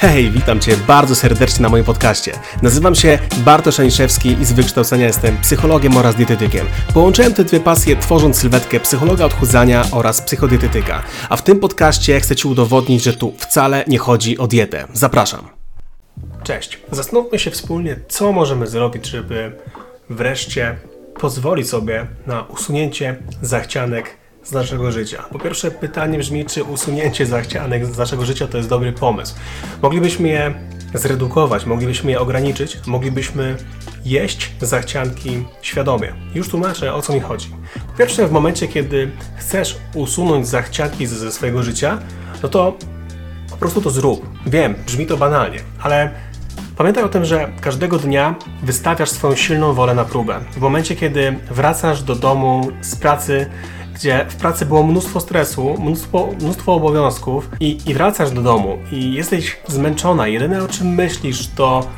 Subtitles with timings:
[0.00, 2.32] Hej, witam Cię bardzo serdecznie na moim podcaście.
[2.62, 6.66] Nazywam się Bartosz Aniszewski i z wykształcenia jestem psychologiem oraz dietetykiem.
[6.94, 11.02] Połączyłem te dwie pasje tworząc sylwetkę psychologa odchudzania oraz psychodietetyka.
[11.28, 14.86] A w tym podcaście chcę Ci udowodnić, że tu wcale nie chodzi o dietę.
[14.92, 15.48] Zapraszam.
[16.42, 16.78] Cześć.
[16.90, 19.52] Zastanówmy się wspólnie, co możemy zrobić, żeby
[20.10, 20.76] wreszcie
[21.20, 25.24] pozwolić sobie na usunięcie zachcianek z naszego życia.
[25.32, 29.34] Po pierwsze, pytanie brzmi, czy usunięcie zachcianek z naszego życia to jest dobry pomysł.
[29.82, 30.54] Moglibyśmy je
[30.94, 33.56] zredukować, moglibyśmy je ograniczyć, moglibyśmy
[34.04, 36.12] jeść zachcianki świadomie.
[36.34, 37.48] Już tłumaczę, o co mi chodzi.
[37.86, 41.98] Po pierwsze, w momencie, kiedy chcesz usunąć zachcianki ze swojego życia,
[42.42, 42.78] no to
[43.50, 44.26] po prostu to zrób.
[44.46, 46.10] Wiem, brzmi to banalnie, ale
[46.80, 50.40] Pamiętaj o tym, że każdego dnia wystawiasz swoją silną wolę na próbę.
[50.52, 53.50] W momencie, kiedy wracasz do domu z pracy,
[54.00, 59.12] gdzie w pracy było mnóstwo stresu, mnóstwo, mnóstwo obowiązków i, i wracasz do domu i
[59.12, 61.88] jesteś zmęczona, jedyne o czym myślisz to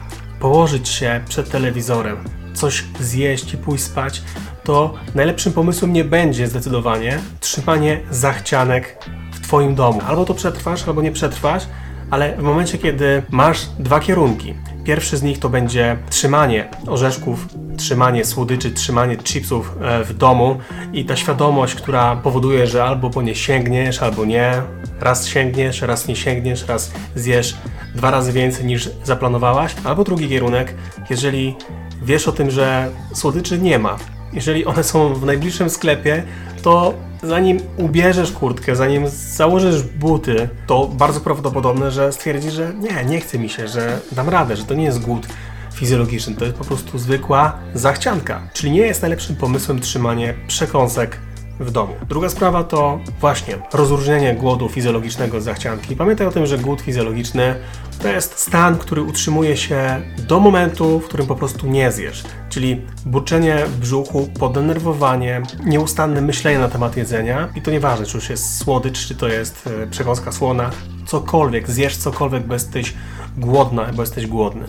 [0.40, 2.16] położyć się przed telewizorem,
[2.54, 4.22] coś zjeść i pójść spać,
[4.64, 8.98] to najlepszym pomysłem nie będzie zdecydowanie trzymanie zachcianek
[9.32, 10.00] w Twoim domu.
[10.06, 11.62] Albo to przetrwasz, albo nie przetrwasz,
[12.10, 14.54] ale w momencie, kiedy masz dwa kierunki,
[14.84, 20.58] Pierwszy z nich to będzie trzymanie orzeszków, trzymanie słodyczy, trzymanie chipsów e, w domu
[20.92, 24.62] i ta świadomość, która powoduje, że albo po nie sięgniesz, albo nie.
[25.00, 27.56] Raz sięgniesz, raz nie sięgniesz, raz zjesz
[27.94, 29.74] dwa razy więcej niż zaplanowałaś.
[29.84, 30.74] Albo drugi kierunek,
[31.10, 31.56] jeżeli
[32.02, 33.96] wiesz o tym, że słodyczy nie ma,
[34.32, 36.22] jeżeli one są w najbliższym sklepie,
[36.62, 43.20] to zanim ubierzesz kurtkę, zanim założysz buty, to bardzo prawdopodobne, że stwierdzisz, że nie, nie
[43.20, 45.26] chce mi się, że dam radę, że to nie jest głód
[45.74, 48.40] fizjologiczny, to jest po prostu zwykła zachcianka.
[48.52, 51.18] Czyli nie jest najlepszym pomysłem trzymanie przekąsek
[51.60, 51.94] w domu.
[52.08, 55.96] Druga sprawa to właśnie rozróżnienie głodu fizjologicznego z zachcianki.
[55.96, 57.54] Pamiętaj o tym, że głód fizjologiczny
[58.02, 62.24] to jest stan, który utrzymuje się do momentu, w którym po prostu nie zjesz.
[62.48, 68.58] Czyli burczenie brzuchu, podenerwowanie, nieustanne myślenie na temat jedzenia i to nieważne, czy już jest
[68.58, 70.70] słodycz, czy to jest e, przekąska słona,
[71.06, 72.94] cokolwiek, zjesz cokolwiek, bo jesteś
[73.36, 74.64] głodna, bo jesteś głodny.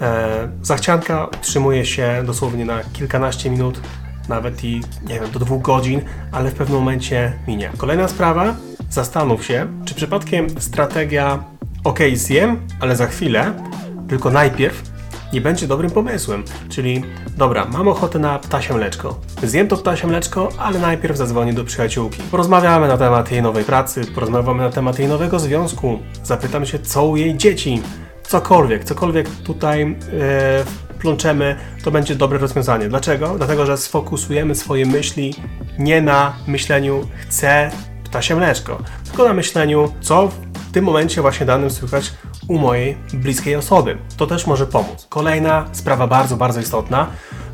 [0.00, 3.80] E, zachcianka utrzymuje się dosłownie na kilkanaście minut,
[4.28, 6.00] nawet i nie wiem, do dwóch godzin,
[6.32, 7.70] ale w pewnym momencie minie.
[7.76, 8.54] Kolejna sprawa,
[8.90, 11.44] zastanów się, czy przypadkiem strategia
[11.84, 13.52] ok, zjem, ale za chwilę,
[14.08, 14.82] tylko najpierw
[15.32, 16.44] nie będzie dobrym pomysłem.
[16.68, 17.04] Czyli,
[17.36, 19.20] dobra, mam ochotę na ptasie mleczko.
[19.42, 22.22] Zjem to ptasie mleczko, ale najpierw zadzwonię do przyjaciółki.
[22.30, 27.06] Porozmawiamy na temat jej nowej pracy, porozmawiamy na temat jej nowego związku, zapytam się, co
[27.06, 27.82] u jej dzieci.
[28.22, 32.88] Cokolwiek, cokolwiek tutaj yy, plączemy, to będzie dobre rozwiązanie.
[32.88, 33.34] Dlaczego?
[33.36, 35.34] Dlatego, że sfokusujemy swoje myśli
[35.78, 37.70] nie na myśleniu chcę
[38.04, 42.12] ptasie mleczko, tylko na myśleniu, co w tym momencie właśnie danym słychać
[42.48, 43.98] u mojej bliskiej osoby.
[44.16, 45.06] To też może pomóc.
[45.08, 47.06] Kolejna sprawa bardzo, bardzo istotna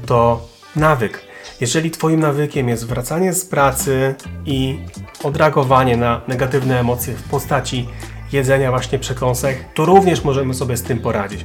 [0.07, 1.21] to nawyk.
[1.61, 4.15] Jeżeli Twoim nawykiem jest wracanie z pracy
[4.47, 4.79] i
[5.25, 7.89] odreagowanie na negatywne emocje w postaci
[8.35, 11.45] jedzenia właśnie przekąsek, to również możemy sobie z tym poradzić.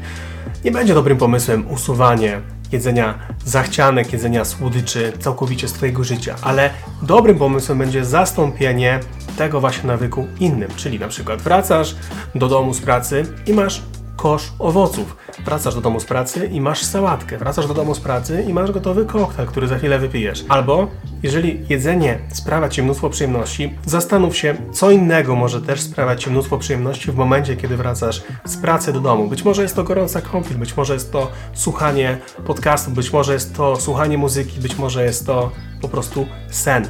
[0.65, 2.41] Nie będzie dobrym pomysłem usuwanie
[2.71, 6.69] jedzenia zachcianek, jedzenia słodyczy całkowicie z Twojego życia, ale
[7.01, 8.99] dobrym pomysłem będzie zastąpienie
[9.37, 11.95] tego właśnie nawyku innym, czyli na przykład wracasz
[12.35, 13.81] do domu z pracy i masz
[14.21, 15.17] kosz owoców.
[15.45, 17.37] Wracasz do domu z pracy i masz sałatkę.
[17.37, 20.45] Wracasz do domu z pracy i masz gotowy koktajl, który za chwilę wypijesz.
[20.49, 20.87] Albo
[21.23, 26.57] jeżeli jedzenie sprawia Ci mnóstwo przyjemności, zastanów się, co innego może też sprawiać Ci mnóstwo
[26.57, 29.27] przyjemności w momencie, kiedy wracasz z pracy do domu.
[29.27, 33.55] Być może jest to gorąca kąpiel, być może jest to słuchanie podcastu, być może jest
[33.55, 36.87] to słuchanie muzyki, być może jest to po prostu sen.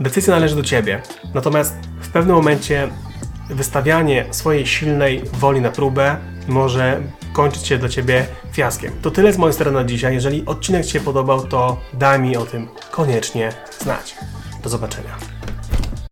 [0.00, 1.02] Decyzja należy do Ciebie.
[1.34, 2.88] Natomiast w pewnym momencie
[3.50, 6.16] wystawianie swojej silnej woli na próbę
[6.48, 7.00] może
[7.32, 8.92] kończyć się dla Ciebie fiaskiem.
[9.02, 10.14] To tyle z mojej strony na dzisiaj.
[10.14, 14.14] Jeżeli odcinek Ci się podobał, to daj mi o tym koniecznie znać.
[14.62, 15.35] Do zobaczenia.